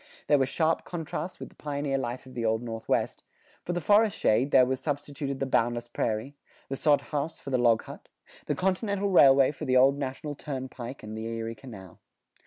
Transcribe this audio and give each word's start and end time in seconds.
There 0.25 0.39
were 0.39 0.47
sharp 0.47 0.83
contrasts 0.83 1.39
with 1.39 1.49
the 1.49 1.55
pioneer 1.55 1.99
life 1.99 2.25
of 2.25 2.33
the 2.33 2.43
Old 2.43 2.63
Northwest; 2.63 3.21
for 3.63 3.71
the 3.71 3.79
forest 3.79 4.17
shade, 4.17 4.49
there 4.49 4.65
was 4.65 4.79
substituted 4.79 5.39
the 5.39 5.45
boundless 5.45 5.87
prairie; 5.87 6.35
the 6.69 6.75
sod 6.75 7.01
house 7.01 7.39
for 7.39 7.51
the 7.51 7.59
log 7.59 7.83
hut; 7.83 8.09
the 8.47 8.55
continental 8.55 9.11
railway 9.11 9.51
for 9.51 9.65
the 9.65 9.77
old 9.77 9.99
National 9.99 10.33
Turnpike 10.33 11.03
and 11.03 11.15
the 11.15 11.25
Erie 11.25 11.53
Canal. 11.53 11.99